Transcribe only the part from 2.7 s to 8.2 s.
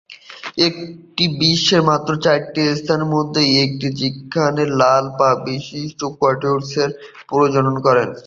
স্থানের মধ্যে একটি যেখানে লাল পা বিশিষ্ট কিটিওয়াকস প্রজনন করে।